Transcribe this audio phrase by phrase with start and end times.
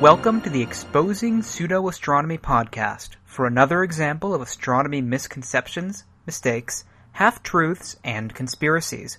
[0.00, 7.42] Welcome to the Exposing Pseudo Astronomy podcast for another example of astronomy misconceptions, mistakes, half
[7.42, 9.18] truths, and conspiracies.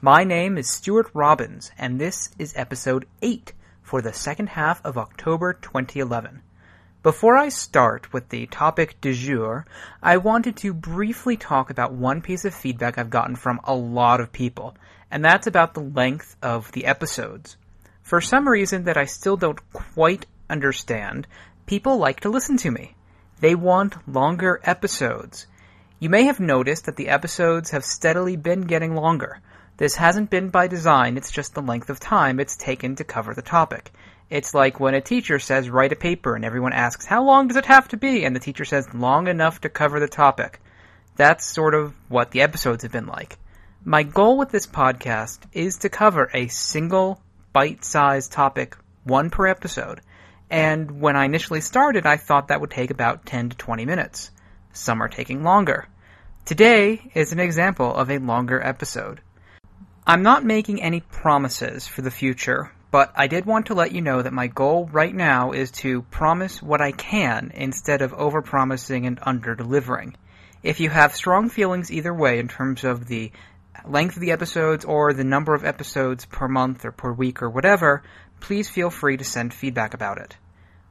[0.00, 3.52] My name is Stuart Robbins, and this is episode 8
[3.82, 6.42] for the second half of October 2011.
[7.04, 9.64] Before I start with the topic du jour,
[10.02, 14.20] I wanted to briefly talk about one piece of feedback I've gotten from a lot
[14.20, 14.76] of people,
[15.08, 17.56] and that's about the length of the episodes.
[18.06, 21.26] For some reason that I still don't quite understand,
[21.66, 22.94] people like to listen to me.
[23.40, 25.48] They want longer episodes.
[25.98, 29.40] You may have noticed that the episodes have steadily been getting longer.
[29.78, 33.34] This hasn't been by design, it's just the length of time it's taken to cover
[33.34, 33.90] the topic.
[34.30, 37.56] It's like when a teacher says write a paper and everyone asks, how long does
[37.56, 38.24] it have to be?
[38.24, 40.60] And the teacher says long enough to cover the topic.
[41.16, 43.36] That's sort of what the episodes have been like.
[43.84, 47.20] My goal with this podcast is to cover a single
[47.56, 50.02] bite-sized topic, one per episode.
[50.50, 54.30] And when I initially started, I thought that would take about 10 to 20 minutes.
[54.74, 55.88] Some are taking longer.
[56.44, 59.22] Today is an example of a longer episode.
[60.06, 64.02] I'm not making any promises for the future, but I did want to let you
[64.02, 69.06] know that my goal right now is to promise what I can instead of overpromising
[69.06, 70.12] and underdelivering.
[70.62, 73.32] If you have strong feelings either way in terms of the
[73.90, 77.50] length of the episodes or the number of episodes per month or per week or
[77.50, 78.02] whatever,
[78.40, 80.36] please feel free to send feedback about it.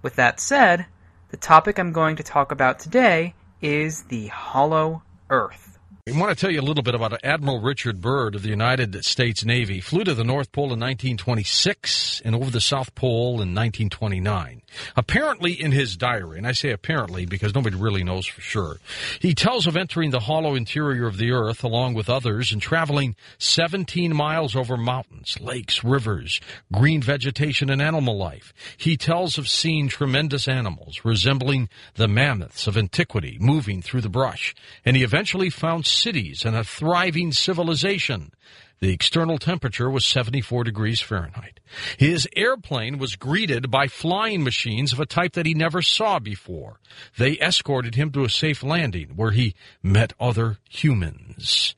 [0.02, 0.86] With that said,
[1.30, 5.75] the topic I'm going to talk about today is the hollow earth.
[6.08, 9.03] I want to tell you a little bit about Admiral Richard Byrd of the United
[9.03, 9.81] States Navy.
[9.81, 14.62] Flew to the North Pole in 1926 and over the South Pole in 1929.
[14.95, 18.78] Apparently in his diary, and I say apparently because nobody really knows for sure,
[19.20, 23.16] he tells of entering the hollow interior of the earth along with others and traveling
[23.40, 26.40] 17 miles over mountains, lakes, rivers,
[26.72, 28.53] green vegetation and animal life.
[28.78, 34.53] He tells of seeing tremendous animals resembling the mammoths of antiquity moving through the brush,
[34.85, 38.31] and he eventually found cities and a thriving civilization.
[38.79, 41.59] The external temperature was 74 degrees Fahrenheit.
[41.97, 46.79] His airplane was greeted by flying machines of a type that he never saw before.
[47.17, 51.75] They escorted him to a safe landing where he met other humans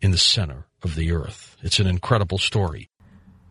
[0.00, 1.56] in the center of the earth.
[1.62, 2.88] It's an incredible story.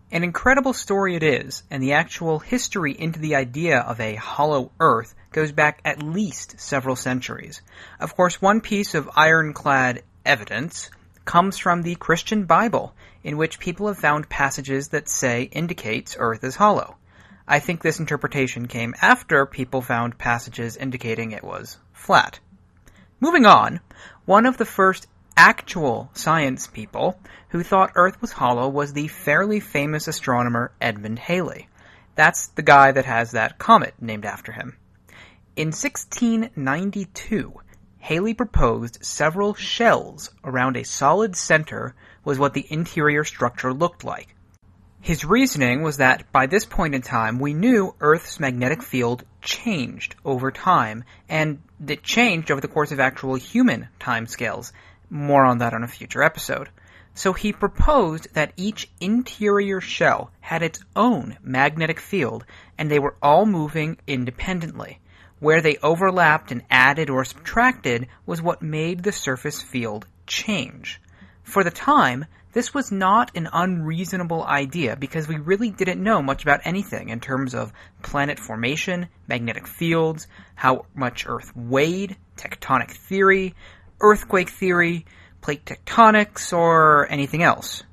[0.09, 4.71] An incredible story it is, and the actual history into the idea of a hollow
[4.79, 7.61] earth goes back at least several centuries.
[7.99, 10.89] Of course, one piece of ironclad evidence
[11.25, 16.41] comes from the Christian Bible, in which people have found passages that say indicates earth
[16.45, 16.95] is hollow.
[17.45, 22.39] I think this interpretation came after people found passages indicating it was flat.
[23.19, 23.81] Moving on,
[24.23, 25.07] one of the first
[25.37, 27.17] actual science people
[27.49, 31.69] who thought Earth was hollow was the fairly famous astronomer Edmund Halley.
[32.15, 34.75] That's the guy that has that comet named after him.
[35.55, 37.53] In 1692,
[37.99, 41.93] Halley proposed several shells around a solid center
[42.23, 44.33] was what the interior structure looked like.
[44.99, 50.15] His reasoning was that by this point in time, we knew Earth's magnetic field changed
[50.25, 54.71] over time, and it changed over the course of actual human timescales,
[55.09, 56.69] more on that on a future episode.
[57.13, 62.45] So he proposed that each interior shell had its own magnetic field
[62.77, 64.99] and they were all moving independently.
[65.39, 71.01] Where they overlapped and added or subtracted was what made the surface field change.
[71.43, 76.43] For the time, this was not an unreasonable idea because we really didn't know much
[76.43, 83.53] about anything in terms of planet formation, magnetic fields, how much Earth weighed, tectonic theory,
[83.99, 85.05] earthquake theory,
[85.41, 87.83] plate tectonics, or anything else.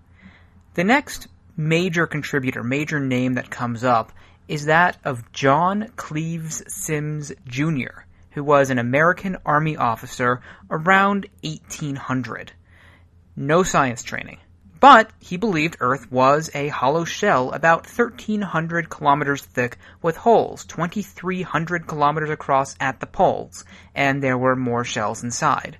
[0.74, 4.12] The next major contributor, major name that comes up
[4.48, 8.02] is that of John Cleves Symmes Jr.,
[8.32, 10.40] who was an American Army officer
[10.70, 12.52] around 1800.
[13.36, 14.38] No science training.
[14.80, 21.86] But he believed Earth was a hollow shell about 1,300 kilometers thick with holes 2,300
[21.86, 23.64] kilometers across at the poles,
[23.94, 25.78] and there were more shells inside.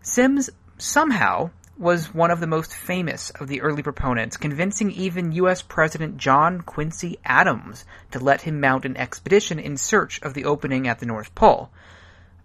[0.00, 0.48] Symmes
[0.78, 5.62] somehow was one of the most famous of the early proponents, convincing even U.S.
[5.62, 10.88] President John Quincy Adams to let him mount an expedition in search of the opening
[10.88, 11.70] at the North Pole.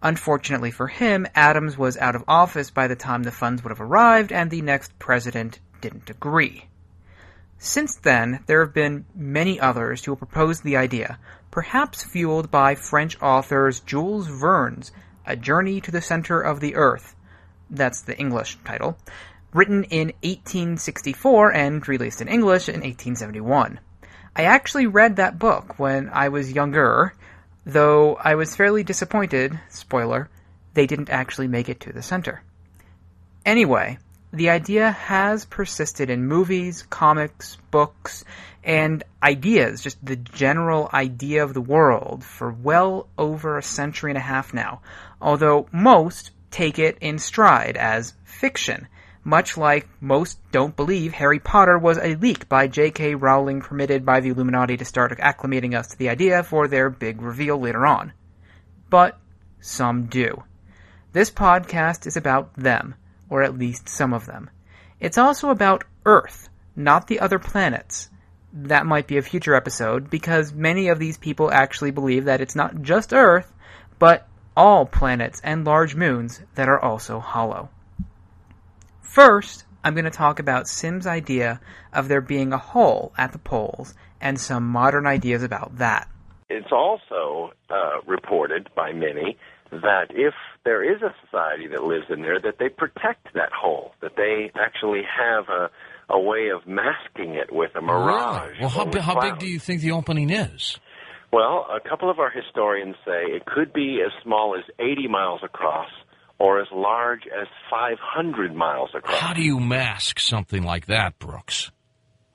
[0.01, 3.81] Unfortunately for him, Adams was out of office by the time the funds would have
[3.81, 6.67] arrived, and the next president didn't agree.
[7.57, 11.17] Since then, there have been many others who have proposed the idea,
[11.51, 14.91] perhaps fueled by French authors Jules Verne's
[15.25, 17.15] A Journey to the Center of the Earth,
[17.69, 18.98] that's the English title,
[19.54, 23.80] written in 1864 and released in English in 1871.
[24.36, 27.13] I actually read that book when I was younger,
[27.65, 30.30] though I was fairly disappointed, spoiler,
[30.74, 32.42] they didn't actually make it to the center.
[33.45, 34.00] Anyway,
[34.31, 38.25] the idea has persisted in movies, comics, books,
[38.63, 44.18] and ideas, just the general idea of the world, for well over a century and
[44.18, 44.81] a half now,
[45.21, 48.88] although most take it in stride as fiction,
[49.23, 53.15] much like most don't believe Harry Potter was a leak by J.K.
[53.15, 57.21] Rowling permitted by the Illuminati to start acclimating us to the idea for their big
[57.21, 58.13] reveal later on.
[58.89, 59.17] But
[59.59, 60.44] some do.
[61.13, 62.95] This podcast is about them,
[63.29, 64.50] or at least some of them.
[65.00, 68.09] It's also about Earth, not the other planets.
[68.51, 72.55] That might be a future episode, because many of these people actually believe that it's
[72.55, 73.51] not just Earth,
[74.00, 77.69] but all planets and large moons that are also hollow.
[79.01, 81.59] First, I'm going to talk about Symmes' idea
[81.91, 86.07] of there being a hole at the poles and some modern ideas about that.
[86.50, 89.38] It's also uh, reported by many
[89.71, 90.33] that if
[90.63, 94.51] there is a society that lives in there, that they protect that hole, that they
[94.55, 95.69] actually have a,
[96.09, 98.50] a way of masking it with a mirage.
[98.50, 98.61] Really?
[98.61, 100.79] Well, how, how big do you think the opening is?
[101.33, 105.41] Well, a couple of our historians say it could be as small as 80 miles
[105.44, 105.89] across
[106.38, 109.18] or as large as 500 miles across.
[109.18, 111.71] How do you mask something like that, Brooks?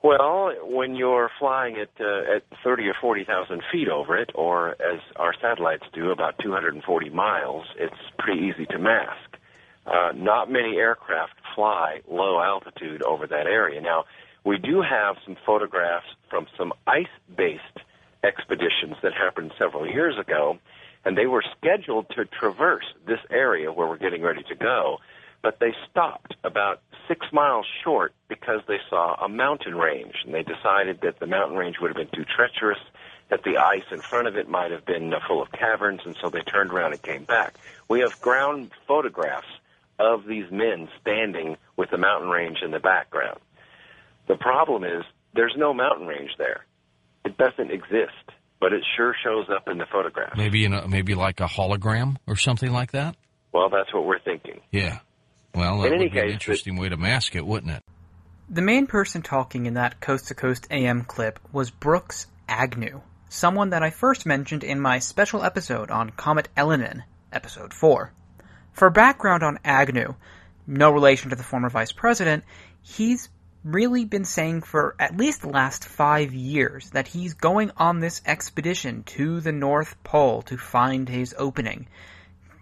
[0.02, 5.00] Well, when you're flying at uh, at 30 or 40,000 feet over it, or as
[5.14, 9.36] our satellites do, about 240 miles, it's pretty easy to mask.
[9.86, 13.80] Uh, not many aircraft fly low altitude over that area.
[13.80, 14.06] Now,
[14.44, 17.78] we do have some photographs from some ice-based
[18.24, 20.58] expeditions that happened several years ago,
[21.04, 24.98] and they were scheduled to traverse this area where we're getting ready to go,
[25.42, 30.42] but they stopped about six miles short because they saw a mountain range, and they
[30.42, 32.78] decided that the mountain range would have been too treacherous,
[33.28, 36.16] that the ice in front of it might have been uh, full of caverns, and
[36.20, 37.54] so they turned around and came back.
[37.88, 39.46] We have ground photographs
[39.98, 43.38] of these men standing with the mountain range in the background.
[44.26, 45.04] The problem is
[45.34, 46.64] there's no mountain range there.
[47.24, 48.12] It doesn't exist,
[48.60, 50.36] but it sure shows up in the photograph.
[50.36, 53.16] Maybe in a, maybe like a hologram or something like that.
[53.52, 54.60] Well, that's what we're thinking.
[54.70, 54.98] Yeah.
[55.54, 57.82] Well, that In any would be an case, interesting way to mask it, wouldn't it?
[58.48, 63.70] The main person talking in that Coast to Coast AM clip was Brooks Agnew, someone
[63.70, 68.12] that I first mentioned in my special episode on Comet Elenin, episode 4.
[68.72, 70.14] For background on Agnew,
[70.66, 72.44] no relation to the former vice president,
[72.82, 73.28] he's
[73.64, 78.22] really been saying for at least the last five years that he's going on this
[78.24, 81.88] expedition to the North Pole to find his opening.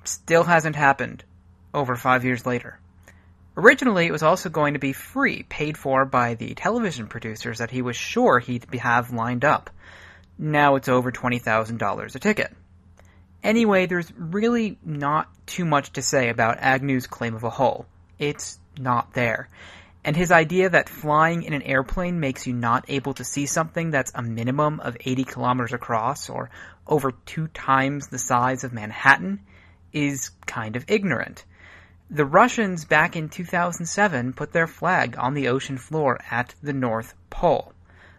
[0.04, 1.25] Still hasn't happened
[1.75, 2.78] over five years later.
[3.56, 7.70] Originally, it was also going to be free, paid for by the television producers that
[7.70, 9.70] he was sure he'd have lined up.
[10.38, 12.54] Now it's over $20,000 a ticket.
[13.43, 17.87] Anyway, there's really not too much to say about Agnew's claim of a hole.
[18.19, 19.48] It's not there.
[20.06, 23.91] And his idea that flying in an airplane makes you not able to see something
[23.91, 26.49] that's a minimum of 80 kilometers across or
[26.87, 29.41] over two times the size of Manhattan
[29.93, 31.44] is kind of ignorant.
[32.08, 37.13] The Russians back in 2007 put their flag on the ocean floor at the North
[37.29, 37.72] Pole.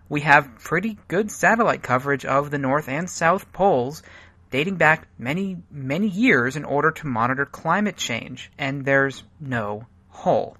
[0.10, 4.04] We have pretty good satellite coverage of the North and South Poles
[4.52, 10.58] dating back many, many years in order to monitor climate change, and there's no hole.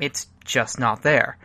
[0.00, 1.38] It's just not there.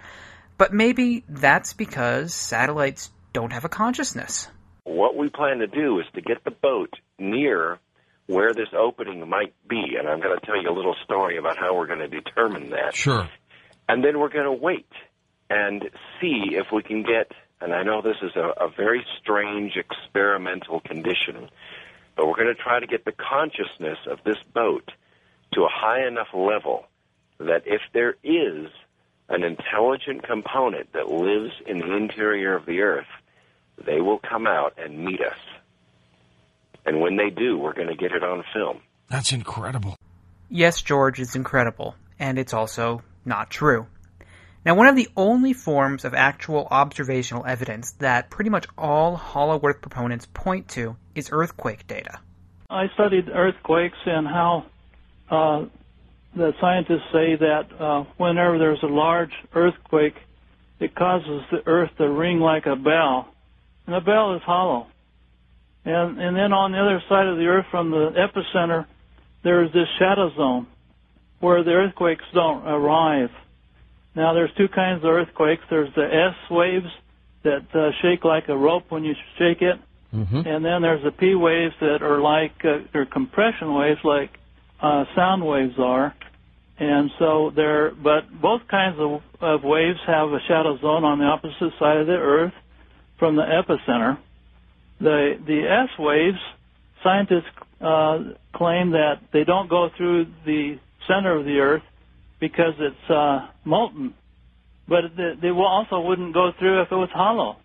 [0.58, 4.48] But maybe that's because satellites don't have a consciousness.
[4.84, 7.80] What we plan to do is to get the boat near
[8.28, 11.58] where this opening might be, and I'm going to tell you a little story about
[11.58, 12.96] how we're going to determine that.
[12.96, 13.30] Sure.
[13.88, 14.90] And then we're going to wait
[15.50, 15.84] and
[16.20, 20.82] see if we can get, and I know this is a, a very strange experimental
[20.82, 21.50] condition,
[22.16, 24.92] but we're going to try to get the consciousness of this boat
[25.54, 26.86] to a high enough level
[27.40, 28.68] that if there is
[29.30, 33.08] an intelligent component that lives in the interior of the earth,
[33.86, 35.38] they will come out and meet us.
[36.86, 38.80] And when they do, we're going to get it on film.
[39.10, 39.96] That's incredible.
[40.50, 43.88] Yes, George, it's incredible, and it's also not true.
[44.66, 49.60] Now, one of the only forms of actual observational evidence that pretty much all Hollow
[49.64, 52.20] Earth proponents point to is earthquake data.
[52.70, 54.66] I studied earthquakes and how
[55.30, 55.66] uh,
[56.38, 60.16] the scientists say that uh, whenever there's a large earthquake,
[60.80, 63.28] it causes the earth to ring like a bell,
[63.86, 64.88] and the bell is hollow.
[65.86, 68.86] And and then on the other side of the earth, from the epicenter,
[69.44, 70.68] there's this shadow zone
[71.40, 73.30] where the earthquakes don't arrive.
[74.16, 75.64] Now there's two kinds of earthquakes.
[75.70, 76.92] There's the S waves
[77.44, 79.80] that uh, shake like a rope when you shake it,
[80.14, 80.48] Mm-hmm.
[80.48, 84.32] and then there's the P waves that are like uh, they're compression waves, like
[84.82, 86.16] uh, sound waves are.
[86.80, 91.26] And so they're, but both kinds of, of waves have a shadow zone on the
[91.26, 92.54] opposite side of the Earth
[93.18, 94.18] from the epicenter.
[95.00, 96.38] The the S waves,
[97.04, 97.50] scientists
[97.82, 98.20] uh,
[98.56, 101.84] claim that they don't go through the center of the Earth
[102.40, 104.14] because it's uh, molten,
[104.88, 107.58] but they, they also wouldn't go through if it was hollow.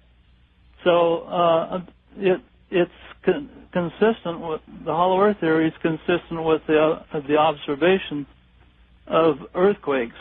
[0.84, 1.80] So uh,
[2.16, 2.40] it
[2.70, 2.90] it's
[3.24, 8.26] con- consistent with the hollow Earth theory is consistent with the uh, the observation
[9.12, 10.16] of earthquakes.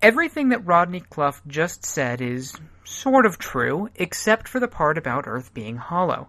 [0.00, 5.28] Everything that Rodney Cluff just said is sort of true, except for the part about
[5.28, 6.28] Earth being hollow.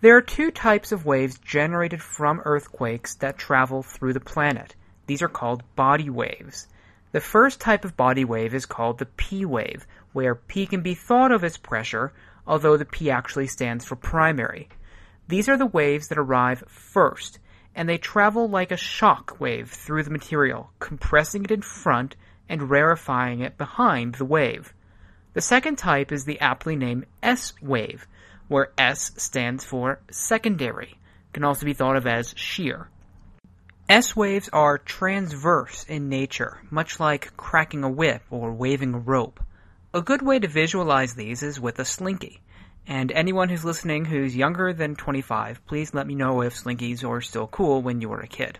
[0.00, 4.76] There are two types of waves generated from earthquakes that travel through the planet.
[5.06, 6.68] These are called body waves.
[7.12, 10.94] The first type of body wave is called the P wave, where P can be
[10.94, 12.12] thought of as pressure,
[12.46, 14.68] although the P actually stands for primary.
[15.26, 17.38] These are the waves that arrive first,
[17.74, 22.16] and they travel like a shock wave through the material, compressing it in front
[22.48, 24.72] and rarefying it behind the wave.
[25.32, 28.06] The second type is the aptly named S wave,
[28.48, 30.98] where S stands for secondary,
[31.32, 32.88] can also be thought of as shear.
[33.88, 39.40] S waves are transverse in nature, much like cracking a whip or waving a rope.
[39.92, 42.40] A good way to visualize these is with a slinky.
[42.86, 47.20] And anyone who's listening who's younger than 25, please let me know if slinkies are
[47.22, 48.58] still cool when you were a kid.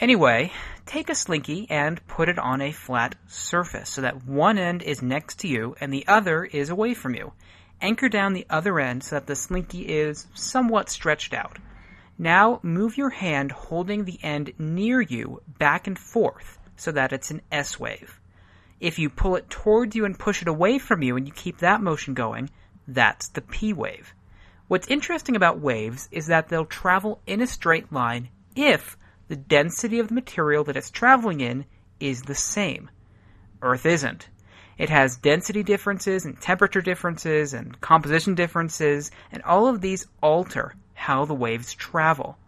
[0.00, 0.52] Anyway,
[0.86, 5.02] take a slinky and put it on a flat surface so that one end is
[5.02, 7.32] next to you and the other is away from you.
[7.80, 11.58] Anchor down the other end so that the slinky is somewhat stretched out.
[12.18, 17.30] Now move your hand holding the end near you back and forth so that it's
[17.30, 18.20] an S wave.
[18.80, 21.58] If you pull it towards you and push it away from you and you keep
[21.58, 22.50] that motion going,
[22.88, 24.14] that's the P wave.
[24.66, 28.96] What's interesting about waves is that they'll travel in a straight line if
[29.28, 31.66] the density of the material that it's traveling in
[32.00, 32.90] is the same.
[33.62, 34.28] Earth isn't.
[34.78, 40.74] It has density differences and temperature differences and composition differences, and all of these alter
[40.94, 42.38] how the waves travel.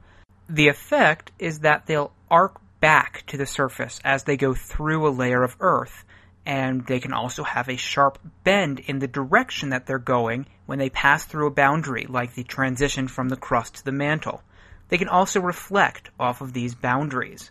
[0.49, 5.11] The effect is that they'll arc back to the surface as they go through a
[5.11, 6.05] layer of Earth,
[6.47, 10.79] and they can also have a sharp bend in the direction that they're going when
[10.79, 14.43] they pass through a boundary, like the transition from the crust to the mantle.
[14.89, 17.51] They can also reflect off of these boundaries.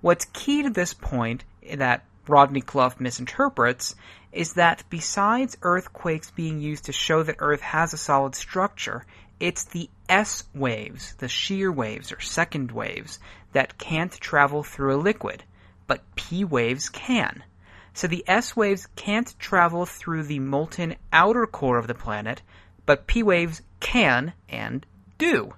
[0.00, 1.44] What's key to this point
[1.74, 3.94] that Rodney Cluff misinterprets
[4.32, 9.04] is that besides earthquakes being used to show that Earth has a solid structure,
[9.40, 13.18] it's the S waves, the shear waves or second waves,
[13.52, 15.44] that can't travel through a liquid,
[15.86, 17.42] but P waves can.
[17.92, 22.42] So the S waves can't travel through the molten outer core of the planet,
[22.86, 24.86] but P waves can and
[25.18, 25.54] do.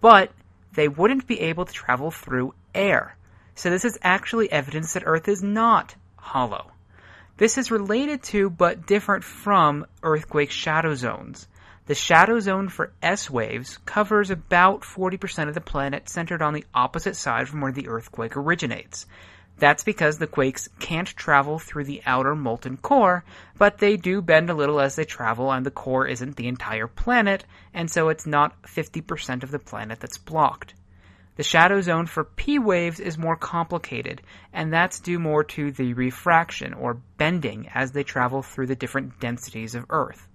[0.00, 0.32] But
[0.74, 3.16] they wouldn't be able to travel through air.
[3.54, 6.72] So this is actually evidence that Earth is not hollow.
[7.36, 11.48] This is related to but different from earthquake shadow zones.
[11.86, 16.64] The shadow zone for S waves covers about 40% of the planet centered on the
[16.74, 19.06] opposite side from where the earthquake originates.
[19.58, 23.24] That's because the quakes can't travel through the outer molten core,
[23.56, 26.88] but they do bend a little as they travel, and the core isn't the entire
[26.88, 30.74] planet, and so it's not 50% of the planet that's blocked.
[31.36, 35.94] The shadow zone for P waves is more complicated, and that's due more to the
[35.94, 40.28] refraction or bending as they travel through the different densities of Earth.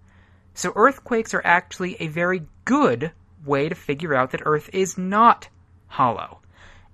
[0.53, 3.13] So earthquakes are actually a very good
[3.45, 5.47] way to figure out that Earth is not
[5.87, 6.38] hollow.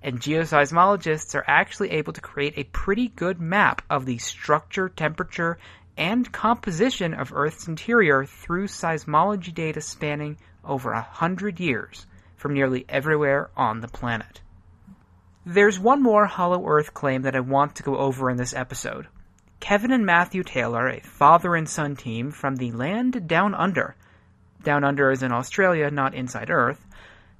[0.06, 5.58] And geoseismologists are actually able to create a pretty good map of the structure, temperature,
[5.96, 12.84] and composition of Earth's interior through seismology data spanning over a hundred years from nearly
[12.88, 14.40] everywhere on the planet.
[15.44, 19.08] There's one more Hollow Earth claim that I want to go over in this episode.
[19.58, 23.96] Kevin and Matthew Taylor, a father and son team from the land down under,
[24.62, 26.85] down under is in Australia, not inside Earth,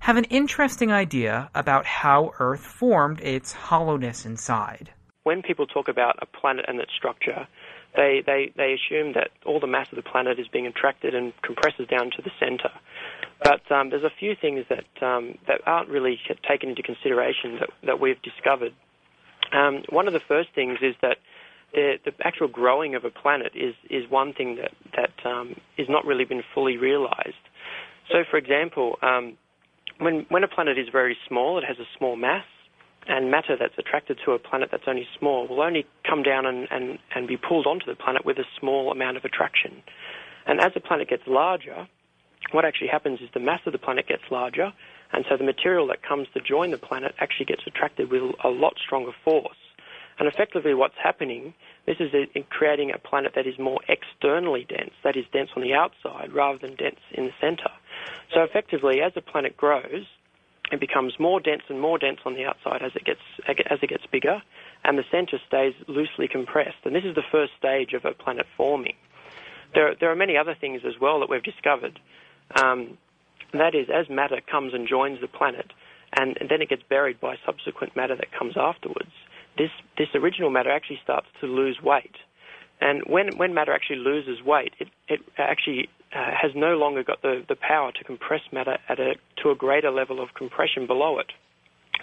[0.07, 4.89] have an interesting idea about how Earth formed its hollowness inside.
[5.25, 7.49] When people talk about a planet and its structure,
[7.97, 11.33] they, they, they assume that all the mass of the planet is being attracted and
[11.43, 12.71] compresses down to the center.
[13.43, 17.71] But um, there's a few things that um, that aren't really taken into consideration that,
[17.85, 18.75] that we've discovered.
[19.53, 21.17] Um, one of the first things is that
[21.75, 25.57] the, the actual growing of a planet is is one thing that that um,
[25.89, 27.43] not really been fully realized.
[28.09, 29.37] So, for example, um,
[29.99, 32.45] when when a planet is very small, it has a small mass,
[33.09, 36.67] and matter that's attracted to a planet that's only small will only come down and,
[36.71, 39.83] and, and be pulled onto the planet with a small amount of attraction.
[40.47, 41.89] And as the planet gets larger,
[42.53, 44.73] what actually happens is the mass of the planet gets larger,
[45.13, 48.49] and so the material that comes to join the planet actually gets attracted with a
[48.49, 49.57] lot stronger force.
[50.19, 51.53] And effectively, what's happening,
[51.85, 55.51] this is uh, in creating a planet that is more externally dense, that is dense
[55.55, 57.71] on the outside rather than dense in the center.
[58.35, 60.05] So effectively, as the planet grows,
[60.73, 63.89] it becomes more dense and more dense on the outside as it gets as it
[63.89, 64.43] gets bigger,
[64.85, 66.79] and the center stays loosely compressed.
[66.85, 68.97] And this is the first stage of a planet forming.
[69.75, 72.01] There, there are many other things as well that we've discovered.
[72.55, 72.99] Um,
[73.53, 75.73] that is, as matter comes and joins the planet,
[76.19, 79.11] and, and then it gets buried by subsequent matter that comes afterwards,
[79.59, 82.17] this, this original matter actually starts to lose weight.
[82.81, 87.21] And when, when matter actually loses weight, it, it actually uh, has no longer got
[87.21, 91.19] the, the power to compress matter at a, to a greater level of compression below
[91.19, 91.31] it.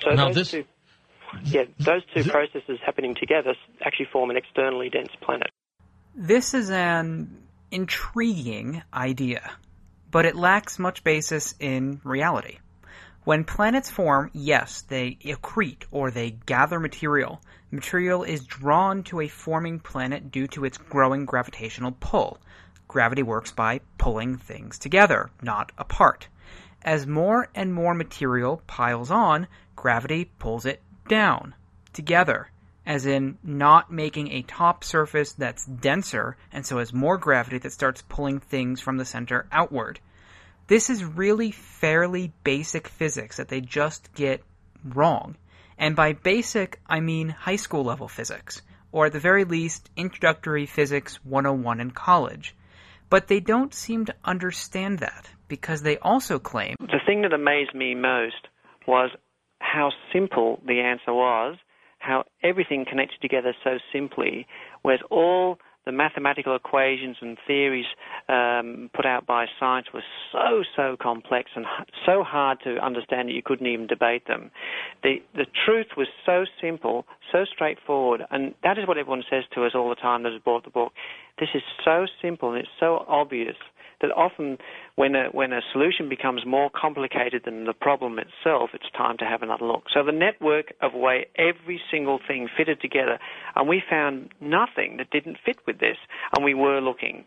[0.02, 0.66] So now those this, two,
[1.46, 5.50] yeah, those two processes happening together actually form an externally dense planet.
[6.16, 9.52] This is an intriguing idea,
[10.12, 12.60] but it lacks much basis in reality.
[13.24, 17.42] When planets form, yes, they accrete or they gather material.
[17.72, 22.40] Material is drawn to a forming planet due to its growing gravitational pull.
[22.94, 26.28] Gravity works by pulling things together, not apart.
[26.84, 31.56] As more and more material piles on, gravity pulls it down,
[31.92, 32.52] together,
[32.86, 37.72] as in not making a top surface that's denser and so has more gravity that
[37.72, 40.00] starts pulling things from the center outward.
[40.68, 44.44] This is really fairly basic physics that they just get
[44.86, 45.36] wrong.
[45.80, 50.68] And by basic, I mean high school level physics, or at the very least, introductory
[50.68, 52.56] physics 101 in college.
[53.14, 56.76] But they don't seem to understand that, because they also claim.
[56.80, 58.48] The thing that amazed me most
[58.88, 59.12] was
[59.60, 61.58] how simple the answer was,
[62.00, 64.48] how everything connected together so simply,
[64.82, 67.86] whereas all the mathematical equations and theories
[68.30, 71.66] um, put out by science were so so complex and
[72.06, 74.52] so hard to understand that you couldn't even debate them.
[75.04, 79.66] The the truth was so simple, so straightforward, and that is what everyone says to
[79.66, 80.94] us all the time that has bought the book.
[81.40, 83.56] This is so simple and it's so obvious
[84.04, 84.60] that often
[84.96, 89.26] when a, when a solution becomes more complicated than the problem itself, it's time to
[89.26, 89.86] have another look.
[89.92, 93.18] So the network of way every single thing fitted together,
[93.56, 95.98] and we found nothing that didn't fit with this,
[96.36, 97.24] and we were looking.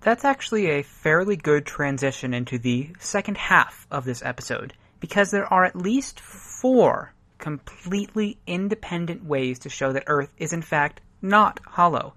[0.00, 5.52] That's actually a fairly good transition into the second half of this episode, because there
[5.52, 11.60] are at least four completely independent ways to show that Earth is in fact not
[11.66, 12.14] hollow.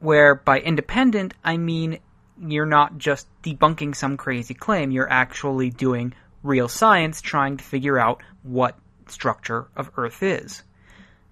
[0.00, 1.98] Where by independent, I mean
[2.40, 7.98] you're not just debunking some crazy claim, you're actually doing real science trying to figure
[7.98, 10.62] out what structure of Earth is.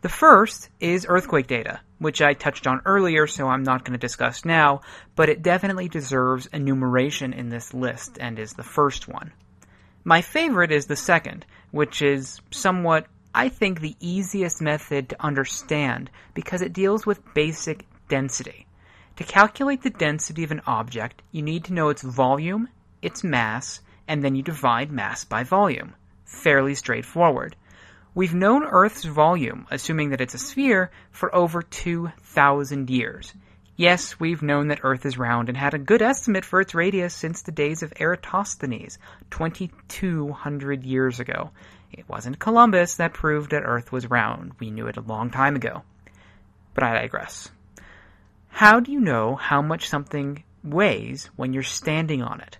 [0.03, 4.05] The first is earthquake data, which I touched on earlier, so I'm not going to
[4.05, 4.81] discuss now,
[5.15, 9.33] but it definitely deserves enumeration in this list and is the first one.
[10.03, 16.11] My favorite is the second, which is somewhat, I think, the easiest method to understand
[16.35, 18.67] because it deals with basic density.
[19.17, 22.69] To calculate the density of an object, you need to know its volume,
[23.03, 25.95] its mass, and then you divide mass by volume.
[26.25, 27.55] Fairly straightforward.
[28.15, 33.35] We've known Earth's volume, assuming that it's a sphere, for over 2,000 years.
[33.77, 37.15] Yes, we've known that Earth is round and had a good estimate for its radius
[37.15, 38.99] since the days of Eratosthenes,
[39.31, 41.51] 2,200 years ago.
[41.91, 44.53] It wasn't Columbus that proved that Earth was round.
[44.59, 45.83] We knew it a long time ago.
[46.75, 47.51] But I digress.
[48.55, 52.59] How do you know how much something weighs when you're standing on it?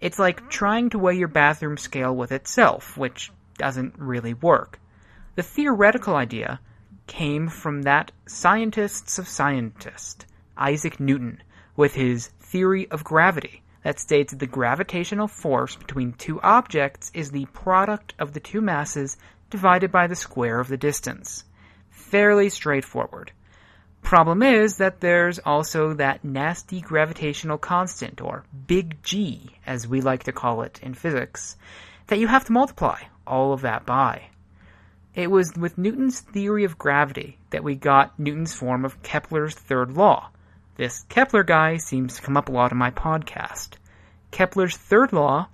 [0.00, 4.80] It's like trying to weigh your bathroom scale with itself, which doesn't really work.
[5.34, 6.58] The theoretical idea
[7.06, 10.24] came from that scientists of scientists,
[10.56, 11.42] Isaac Newton,
[11.76, 17.30] with his theory of gravity that states that the gravitational force between two objects is
[17.30, 19.18] the product of the two masses
[19.50, 21.44] divided by the square of the distance.
[21.90, 23.32] Fairly straightforward.
[24.06, 30.22] Problem is that there's also that nasty gravitational constant, or big G, as we like
[30.22, 31.56] to call it in physics,
[32.06, 34.28] that you have to multiply all of that by.
[35.16, 39.90] It was with Newton's theory of gravity that we got Newton's form of Kepler's third
[39.96, 40.28] law.
[40.76, 43.70] This Kepler guy seems to come up a lot in my podcast.
[44.30, 45.48] Kepler's third law,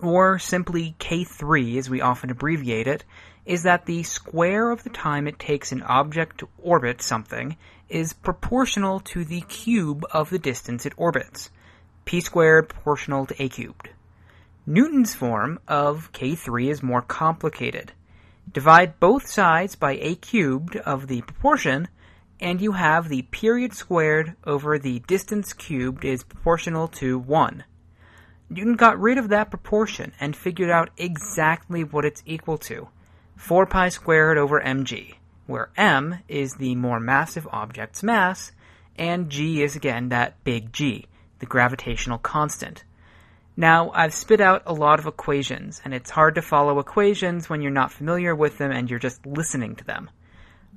[0.00, 3.06] or simply K3 as we often abbreviate it,
[3.46, 7.56] is that the square of the time it takes an object to orbit something
[7.88, 11.50] is proportional to the cube of the distance it orbits.
[12.04, 13.88] p squared proportional to a cubed.
[14.66, 17.92] Newton's form of k3 is more complicated.
[18.52, 21.88] Divide both sides by a cubed of the proportion,
[22.40, 27.64] and you have the period squared over the distance cubed is proportional to 1.
[28.50, 32.88] Newton got rid of that proportion and figured out exactly what it's equal to
[33.40, 35.14] 4 pi squared over mg,
[35.46, 38.52] where m is the more massive object's mass,
[38.96, 41.06] and g is again that big G,
[41.38, 42.84] the gravitational constant.
[43.56, 47.62] Now, I've spit out a lot of equations, and it's hard to follow equations when
[47.62, 50.10] you're not familiar with them and you're just listening to them.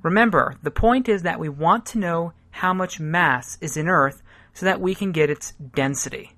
[0.02, 4.22] Remember, the point is that we want to know how much mass is in Earth
[4.54, 6.32] so that we can get its density.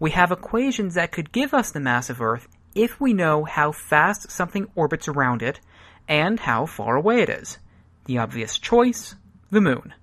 [0.00, 3.72] We have equations that could give us the mass of Earth if we know how
[3.72, 5.60] fast something orbits around it
[6.08, 7.58] and how far away it is.
[8.06, 9.14] The obvious choice,
[9.50, 9.94] the moon.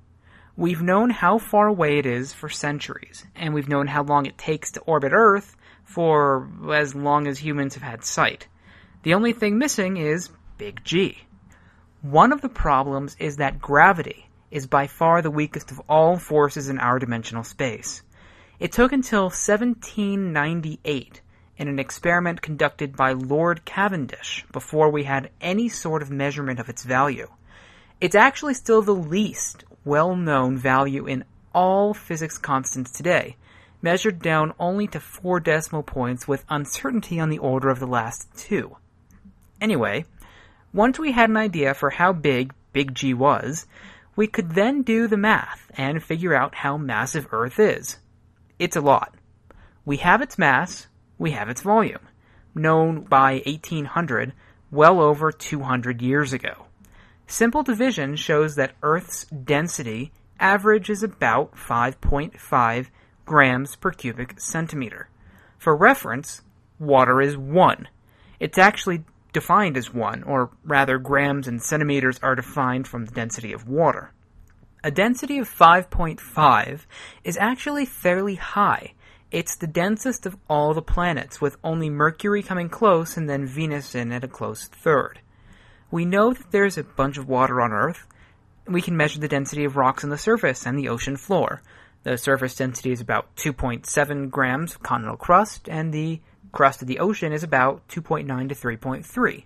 [0.56, 4.38] We've known how far away it is for centuries, and we've known how long it
[4.38, 5.56] takes to orbit Earth
[5.86, 8.48] for as long as humans have had sight.
[9.04, 11.20] The only thing missing is Big G.
[12.02, 16.70] One of the problems is that gravity is by far the weakest of all forces
[16.70, 18.04] in our dimensional space.
[18.60, 21.22] It took until 1798
[21.60, 26.70] in an experiment conducted by Lord Cavendish before we had any sort of measurement of
[26.70, 27.28] its value.
[28.00, 33.36] It's actually still the least well known value in all physics constants today,
[33.82, 38.30] measured down only to four decimal points with uncertainty on the order of the last
[38.38, 38.78] two.
[39.60, 40.06] Anyway,
[40.74, 43.66] once we had an idea for how big Big G was,
[44.16, 47.98] we could then do the math and figure out how massive Earth is.
[48.60, 49.16] It's a lot.
[49.86, 50.88] We have its mass,
[51.20, 52.08] we have its volume,
[52.56, 54.34] known by 1800,
[54.72, 56.66] well over 200 years ago.
[57.28, 62.88] Simple division shows that Earth's density average is about 5.5
[63.26, 65.10] grams per cubic centimeter.
[65.60, 66.42] For reference,
[66.80, 67.88] water is 1.
[68.40, 69.04] It's actually
[69.34, 74.12] defined as 1, or rather, grams and centimeters are defined from the density of water.
[74.84, 76.86] A density of 5.5
[77.24, 78.94] is actually fairly high.
[79.32, 83.94] It's the densest of all the planets, with only Mercury coming close and then Venus
[83.94, 85.20] in at a close third.
[85.92, 88.08] We know that there's a bunch of water on Earth.
[88.68, 91.62] We can measure the density of rocks on the surface and the ocean floor.
[92.02, 96.98] The surface density is about 2.7 grams of continental crust, and the crust of the
[96.98, 99.44] ocean is about 2.9 to 3.3.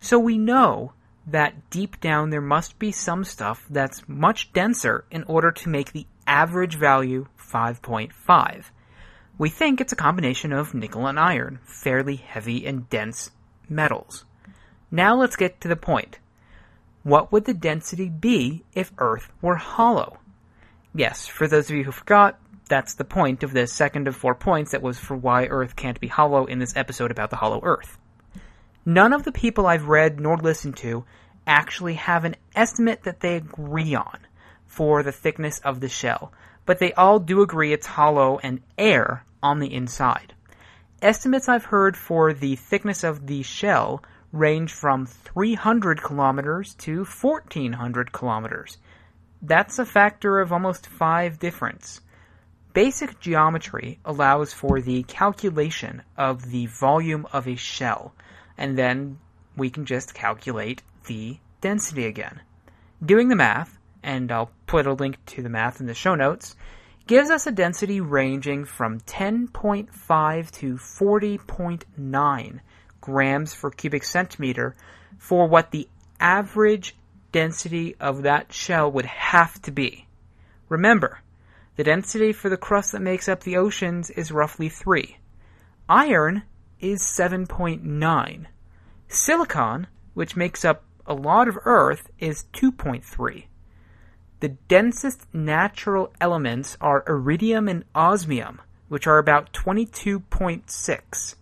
[0.00, 0.92] So we know
[1.24, 5.92] that deep down there must be some stuff that's much denser in order to make
[5.92, 8.64] the average value 5.5.
[9.36, 13.32] We think it's a combination of nickel and iron, fairly heavy and dense
[13.68, 14.24] metals.
[14.90, 16.18] Now let's get to the point.
[17.02, 20.18] What would the density be if Earth were hollow?
[20.94, 24.34] Yes, for those of you who forgot, that's the point of the second of four
[24.34, 27.60] points that was for why Earth can't be hollow in this episode about the hollow
[27.62, 27.98] Earth.
[28.86, 31.04] None of the people I've read nor listened to
[31.46, 34.20] actually have an estimate that they agree on
[34.64, 36.32] for the thickness of the shell,
[36.66, 40.34] but they all do agree it's hollow and air on the inside.
[41.02, 48.12] Estimates I've heard for the thickness of the shell range from 300 kilometers to 1400
[48.12, 48.78] kilometers.
[49.42, 52.00] That's a factor of almost 5 difference.
[52.72, 58.14] Basic geometry allows for the calculation of the volume of a shell,
[58.58, 59.18] and then
[59.56, 62.40] we can just calculate the density again.
[63.04, 66.54] Doing the math, and I'll put a link to the math in the show notes,
[67.06, 72.60] gives us a density ranging from 10.5 to 40.9
[73.00, 74.76] grams per cubic centimeter
[75.18, 75.88] for what the
[76.20, 76.94] average
[77.32, 80.06] density of that shell would have to be.
[80.68, 81.20] Remember,
[81.76, 85.16] the density for the crust that makes up the oceans is roughly 3.
[85.88, 86.44] Iron
[86.80, 88.46] is 7.9.
[89.08, 93.44] Silicon, which makes up a lot of Earth, is 2.3.
[94.44, 101.34] The densest natural elements are iridium and osmium, which are about 22.6.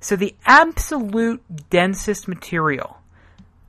[0.00, 2.98] So the absolute densest material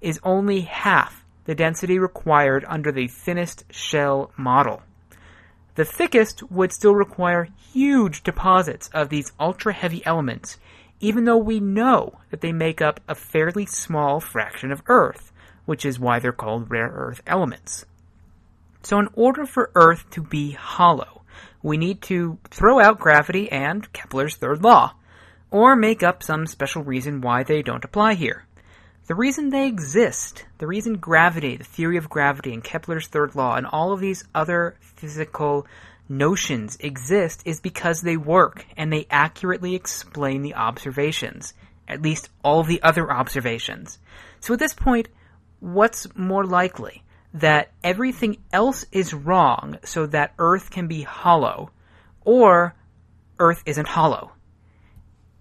[0.01, 4.81] is only half the density required under the thinnest shell model.
[5.75, 10.57] The thickest would still require huge deposits of these ultra heavy elements
[10.99, 15.31] even though we know that they make up a fairly small fraction of Earth,
[15.65, 17.85] which is why they're called rare earth elements.
[18.83, 21.23] So in order for Earth to be hollow,
[21.61, 24.95] we need to throw out gravity and Kepler's third law,
[25.49, 28.45] or make up some special reason why they don't apply here.
[29.05, 33.55] The reason they exist, the reason gravity, the theory of gravity, and Kepler's third law,
[33.55, 35.67] and all of these other physical
[36.09, 41.53] notions exist is because they work and they accurately explain the observations,
[41.87, 43.99] at least all the other observations.
[44.39, 45.07] So at this point,
[45.59, 47.03] what's more likely?
[47.33, 51.71] That everything else is wrong so that Earth can be hollow,
[52.21, 52.75] or
[53.39, 54.31] Earth isn't hollow.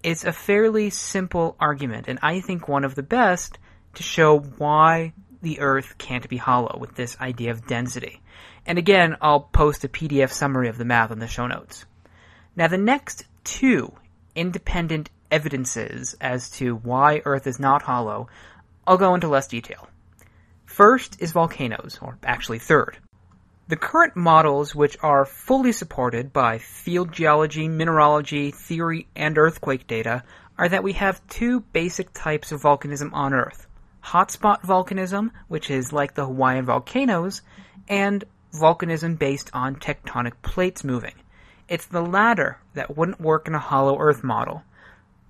[0.02, 3.58] It's a fairly simple argument, and I think one of the best
[3.94, 8.22] to show why the Earth can't be hollow with this idea of density.
[8.64, 11.84] And again, I'll post a PDF summary of the math in the show notes.
[12.56, 13.92] Now, the next two
[14.34, 18.28] independent evidences as to why Earth is not hollow,
[18.86, 19.88] I'll go into less detail.
[20.72, 22.96] First is volcanoes, or actually third.
[23.68, 30.24] The current models, which are fully supported by field geology, mineralogy, theory, and earthquake data,
[30.56, 33.66] are that we have two basic types of volcanism on Earth
[34.02, 37.42] hotspot volcanism, which is like the Hawaiian volcanoes,
[37.86, 38.24] and
[38.58, 41.16] volcanism based on tectonic plates moving.
[41.68, 44.62] It's the latter that wouldn't work in a hollow Earth model.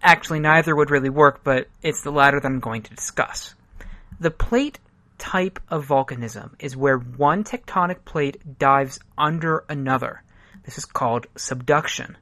[0.05, 3.57] Actually, neither would really work, but it's the latter that I'm going to discuss.
[4.21, 4.79] The plate
[5.23, 10.25] type of volcanism is where one tectonic plate dives under another.
[10.65, 12.19] This is called subduction.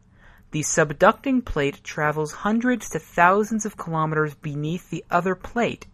[0.51, 5.87] The subducting plate travels hundreds to thousands of kilometers beneath the other plate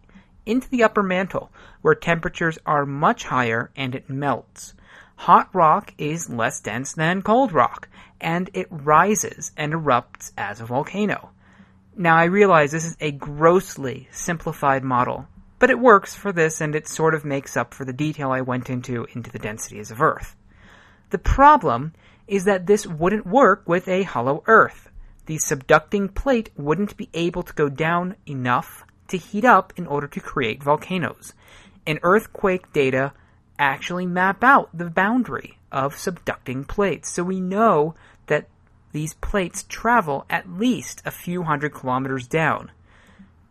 [0.45, 1.49] into the upper mantle,
[1.81, 4.73] where temperatures are much higher and it melts.
[5.15, 7.87] Hot rock is less dense than cold rock,
[8.19, 11.29] and it rises and erupts as a volcano.
[11.95, 15.25] Now I realize this is a grossly simplified model,
[15.59, 18.41] but it works for this and it sort of makes up for the detail I
[18.41, 20.35] went into into the densities of Earth.
[21.09, 21.93] The problem
[22.27, 24.89] is that this wouldn't work with a hollow Earth.
[25.25, 30.07] The subducting plate wouldn't be able to go down enough to heat up in order
[30.07, 31.33] to create volcanoes.
[31.85, 33.13] And earthquake data
[33.57, 37.09] actually map out the boundary of subducting plates.
[37.09, 37.95] So we know
[38.27, 38.47] that
[38.91, 42.71] these plates travel at least a few hundred kilometers down.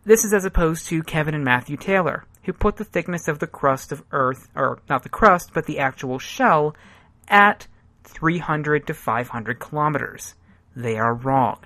[0.07, 3.45] This is as opposed to Kevin and Matthew Taylor, who put the thickness of the
[3.45, 6.77] crust of Earth, or not the crust, but the actual shell,
[7.27, 7.67] at
[8.05, 10.35] 300 to 500 kilometers.
[10.73, 11.57] They are wrong.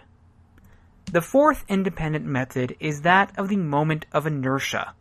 [1.06, 4.96] The fourth independent method is that of the moment of inertia.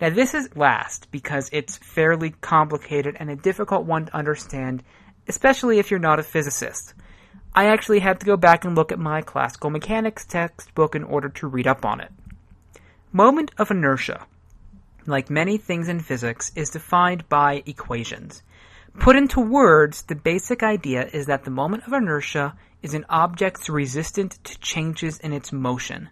[0.00, 4.82] Now, this is last because it's fairly complicated and a difficult one to understand,
[5.28, 6.94] especially if you're not a physicist.
[7.54, 11.28] I actually had to go back and look at my classical mechanics textbook in order
[11.28, 12.10] to read up on it.
[13.12, 14.24] Moment of inertia,
[15.04, 18.44] like many things in physics, is defined by equations.
[19.00, 23.68] Put into words, the basic idea is that the moment of inertia is an object's
[23.68, 26.08] resistance to changes in its motion.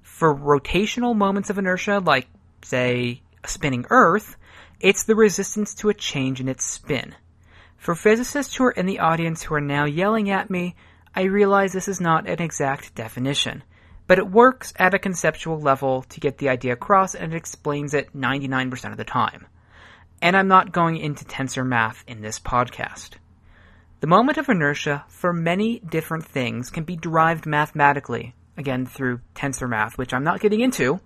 [0.00, 2.28] For rotational moments of inertia, like
[2.62, 4.36] say, a spinning Earth,
[4.78, 7.16] it's the resistance to a change in its spin.
[7.76, 10.76] For physicists who are in the audience who are now yelling at me,
[11.16, 13.64] I realize this is not an exact definition,
[14.08, 17.94] but it works at a conceptual level to get the idea across and it explains
[17.94, 19.46] it 99% of the time.
[20.20, 23.10] And I'm not going into tensor math in this podcast.
[24.00, 29.68] The moment of inertia for many different things can be derived mathematically, again through tensor
[29.68, 31.00] math, which I'm not getting into,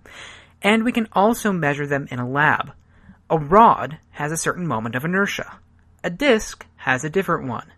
[0.61, 2.71] and we can also measure them in a lab.
[3.29, 5.59] A rod has a certain moment of inertia.
[6.03, 7.71] A disk has a different one.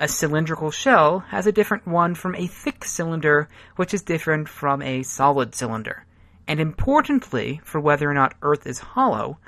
[0.00, 4.80] A cylindrical shell has a different one from a thick cylinder, which is different from
[4.80, 6.04] a solid cylinder.
[6.46, 9.38] And importantly, for whether or not Earth is hollow,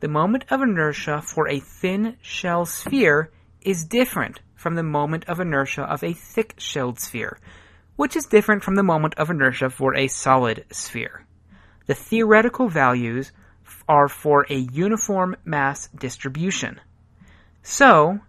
[0.00, 5.38] the moment of inertia for a thin shell sphere is different from the moment of
[5.38, 7.38] inertia of a thick shelled sphere,
[7.96, 11.24] which is different from the moment of inertia for a solid sphere.
[11.86, 13.30] The theoretical values
[13.88, 16.80] are for a uniform mass distribution.
[17.62, 18.20] So,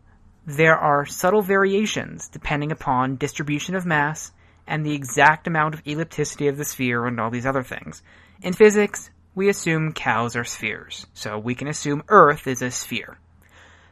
[0.45, 4.31] there are subtle variations depending upon distribution of mass
[4.67, 8.01] and the exact amount of ellipticity of the sphere and all these other things.
[8.41, 13.17] In physics, we assume cows are spheres, so we can assume Earth is a sphere.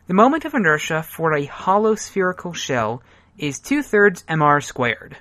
[0.07, 3.03] The moment of inertia for a hollow spherical shell
[3.37, 5.17] is two thirds mr squared.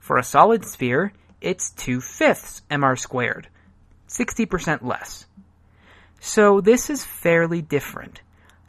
[0.00, 3.48] For a solid sphere, it's two fifths mr squared.
[4.08, 5.26] 60% less.
[6.20, 8.20] So this is fairly different.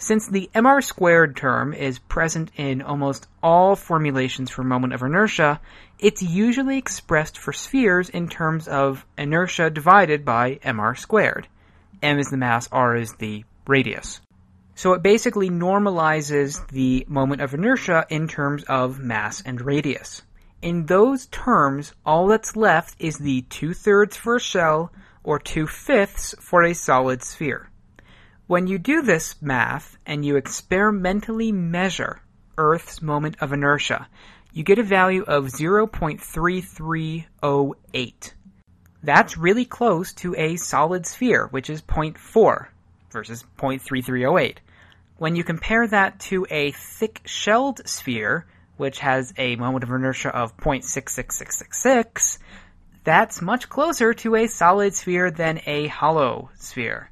[0.03, 5.61] Since the mr squared term is present in almost all formulations for moment of inertia,
[5.97, 11.47] it's usually expressed for spheres in terms of inertia divided by mr squared.
[12.01, 14.19] m is the mass, r is the radius.
[14.75, 20.21] So it basically normalizes the moment of inertia in terms of mass and radius.
[20.61, 24.91] In those terms, all that's left is the two thirds for a shell
[25.23, 27.69] or two fifths for a solid sphere.
[28.45, 32.19] When you do this math and you experimentally measure
[32.58, 34.10] Earth's moment of inertia,
[34.51, 38.34] you get a value of 0.3308.
[39.01, 42.67] That's really close to a solid sphere, which is 0.4
[43.12, 44.58] versus 0.3308.
[45.17, 50.36] When you compare that to a thick shelled sphere, which has a moment of inertia
[50.36, 52.39] of 0.66666,
[53.06, 57.10] that's much closer to a solid sphere than a hollow sphere.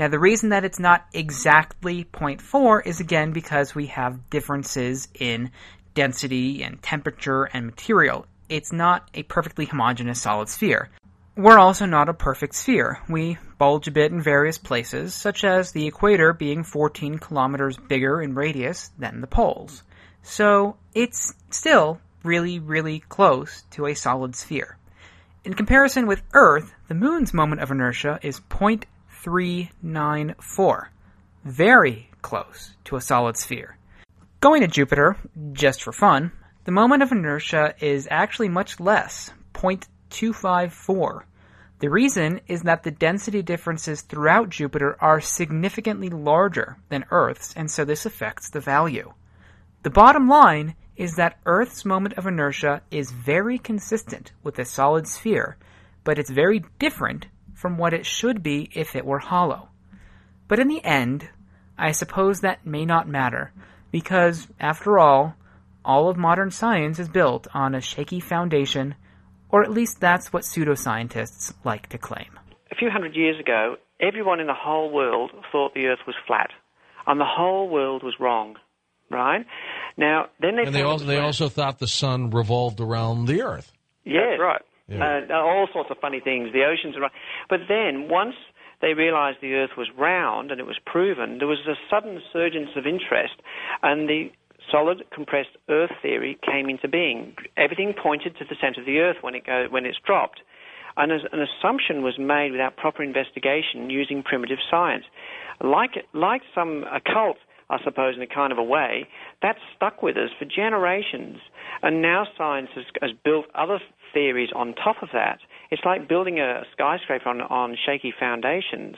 [0.00, 5.50] Now, the reason that it's not exactly 0.4 is again because we have differences in
[5.92, 8.24] density and temperature and material.
[8.48, 10.88] It's not a perfectly homogeneous solid sphere.
[11.36, 12.98] We're also not a perfect sphere.
[13.10, 18.22] We bulge a bit in various places, such as the equator being 14 kilometers bigger
[18.22, 19.82] in radius than the poles.
[20.22, 24.78] So it's still really, really close to a solid sphere.
[25.44, 28.40] In comparison with Earth, the moon's moment of inertia is
[29.24, 30.88] 0.394.
[31.44, 33.76] Very close to a solid sphere.
[34.40, 35.16] Going to Jupiter,
[35.52, 36.32] just for fun,
[36.64, 41.22] the moment of inertia is actually much less, 0.254.
[41.80, 47.70] The reason is that the density differences throughout Jupiter are significantly larger than Earth's, and
[47.70, 49.14] so this affects the value.
[49.82, 55.08] The bottom line is that Earth's moment of inertia is very consistent with a solid
[55.08, 55.56] sphere,
[56.04, 57.26] but it's very different
[57.60, 59.68] from what it should be if it were hollow.
[60.48, 61.28] But in the end,
[61.76, 63.52] I suppose that may not matter,
[63.90, 65.34] because, after all,
[65.84, 68.94] all of modern science is built on a shaky foundation,
[69.50, 72.38] or at least that's what pseudoscientists like to claim.
[72.70, 76.50] A few hundred years ago, everyone in the whole world thought the Earth was flat,
[77.06, 78.56] and the whole world was wrong
[79.10, 79.44] right?
[79.96, 83.72] Now, then they and they also, they also thought the sun revolved around the Earth.
[84.04, 84.62] Yes, That's right.
[84.90, 85.22] Yeah.
[85.30, 86.50] Uh, all sorts of funny things.
[86.52, 87.10] The oceans are
[87.48, 88.34] but then once
[88.82, 92.70] they realized the Earth was round and it was proven, there was a sudden surgence
[92.76, 93.34] of interest,
[93.82, 94.30] and the
[94.70, 97.34] solid compressed Earth theory came into being.
[97.56, 100.40] Everything pointed to the center of the Earth when it go, when it's dropped.
[100.96, 105.04] And as, an assumption was made without proper investigation using primitive science.
[105.62, 107.36] Like, like some occult
[107.70, 109.06] I suppose, in a kind of a way,
[109.42, 111.38] that stuck with us for generations.
[111.82, 113.78] And now science has, has built other
[114.12, 115.38] theories on top of that.
[115.70, 118.96] It's like building a skyscraper on, on shaky foundations.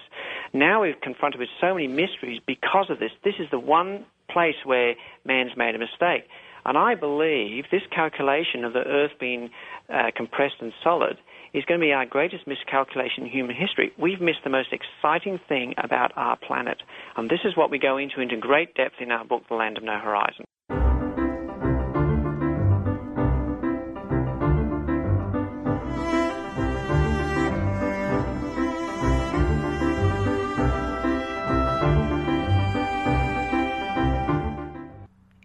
[0.52, 3.10] Now we're confronted with so many mysteries because of this.
[3.24, 4.94] This is the one place where
[5.24, 6.24] man's made a mistake.
[6.64, 9.50] And I believe this calculation of the Earth being
[9.92, 11.18] uh, compressed and solid
[11.52, 13.92] is going to be our greatest miscalculation in human history.
[13.98, 16.82] We've missed the most exciting thing about our planet.
[17.16, 19.76] And this is what we go into into great depth in our book, The Land
[19.76, 20.44] of No Horizon.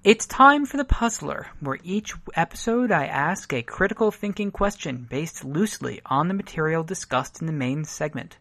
[0.08, 5.44] It's time for the Puzzler, where each episode I ask a critical thinking question based
[5.44, 8.38] loosely on the material discussed in the main segment.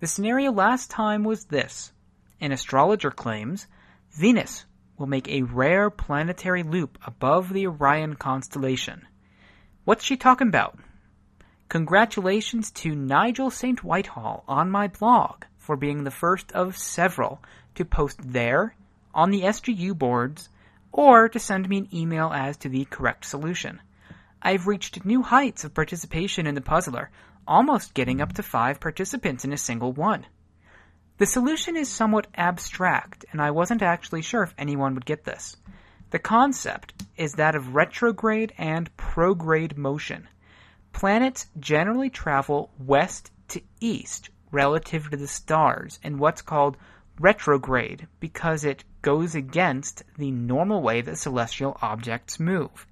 [0.00, 1.92] The scenario last time was this
[2.40, 3.66] An astrologer claims
[4.12, 4.64] Venus
[4.96, 9.06] will make a rare planetary loop above the Orion constellation.
[9.84, 10.78] What's she talking about?
[11.68, 13.84] Congratulations to Nigel St.
[13.84, 17.42] Whitehall on my blog for being the first of several
[17.74, 18.74] to post there,
[19.12, 20.48] on the SGU boards,
[20.92, 23.80] or to send me an email as to the correct solution.
[24.42, 27.10] I've reached new heights of participation in the puzzler,
[27.46, 30.26] almost getting up to five participants in a single one.
[31.18, 35.56] The solution is somewhat abstract, and I wasn't actually sure if anyone would get this.
[36.10, 40.28] The concept is that of retrograde and prograde motion.
[40.92, 46.76] Planets generally travel west to east relative to the stars in what's called
[47.18, 52.86] retrograde because it goes against the normal way that celestial objects move.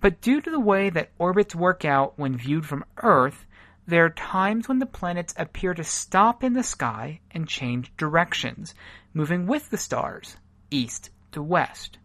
[0.00, 3.46] But due to the way that orbits work out when viewed from Earth,
[3.86, 8.74] there are times when the planets appear to stop in the sky and change directions,
[9.12, 10.36] moving with the stars,
[10.70, 11.98] east to west.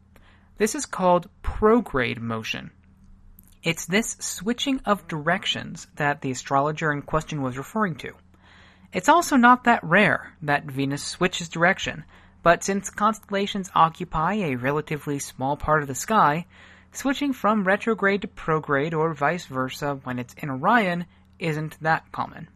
[0.58, 2.72] This is called prograde motion.
[3.64, 8.14] It's this switching of directions that the astrologer in question was referring to.
[8.94, 12.06] It's also not that rare that Venus switches direction,
[12.48, 16.46] but since constellations occupy a relatively small part of the sky,
[16.94, 21.06] switching from retrograde to prograde or vice versa when it's in Orion
[21.40, 22.48] isn't that common.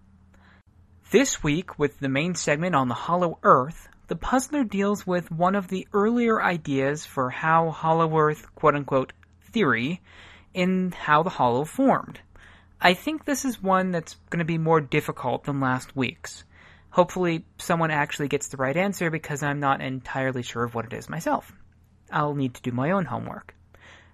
[1.11, 5.55] This week, with the main segment on the hollow Earth, the puzzler deals with one
[5.55, 9.11] of the earlier ideas for how hollow Earth, quote unquote,
[9.51, 9.99] theory,
[10.53, 12.21] in how the hollow formed.
[12.79, 16.45] I think this is one that's going to be more difficult than last week's.
[16.91, 20.93] Hopefully, someone actually gets the right answer because I'm not entirely sure of what it
[20.93, 21.53] is myself.
[22.11, 23.55] I'll need to do my own homework.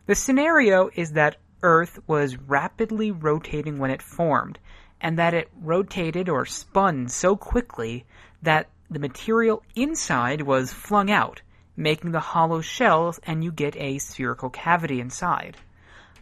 [0.05, 4.59] The scenario is that Earth was rapidly rotating when it formed,
[5.01, 8.05] and that it rotated or spun so quickly
[8.43, 11.41] that the material inside was flung out,
[11.75, 15.57] making the hollow shell and you get a spherical cavity inside.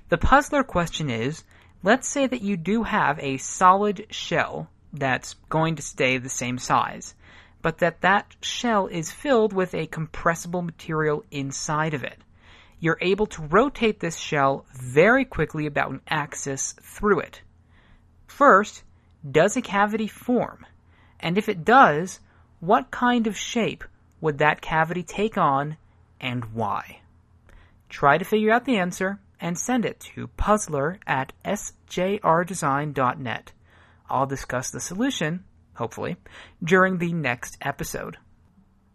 [0.08, 1.44] The puzzler question is,
[1.84, 6.58] let's say that you do have a solid shell that's going to stay the same
[6.58, 7.14] size,
[7.62, 12.20] but that that shell is filled with a compressible material inside of it.
[12.80, 17.42] You're able to rotate this shell very quickly about an axis through it.
[18.28, 18.84] First,
[19.30, 20.66] does a cavity form?
[21.20, 22.20] And if it does,
[22.60, 23.84] what kind of shape
[24.22, 25.78] would that cavity take on
[26.20, 27.02] and why?
[27.90, 33.52] Try to figure out the answer and send it to puzzler at sjrdesign.net.
[34.10, 35.44] I'll discuss the solution,
[35.76, 36.18] hopefully,
[36.64, 38.18] during the next episode.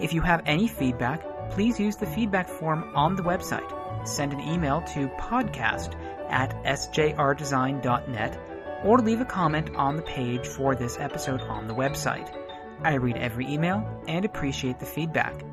[0.00, 4.08] If you have any feedback, please use the feedback form on the website.
[4.08, 5.96] Send an email to podcast
[6.30, 8.38] at sjrdesign.net
[8.84, 12.34] or leave a comment on the page for this episode on the website.
[12.82, 15.44] I read every email and appreciate the feedback.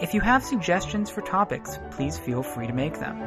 [0.00, 3.22] If you have suggestions for topics, please feel free to make them.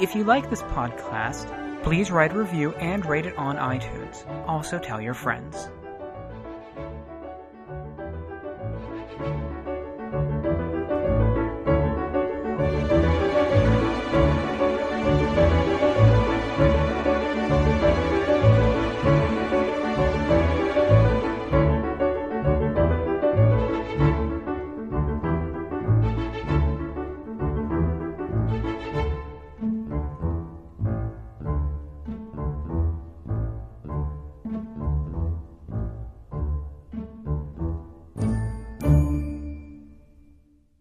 [0.00, 4.26] If you like this podcast, please write a review and rate it on iTunes.
[4.48, 5.68] Also tell your friends.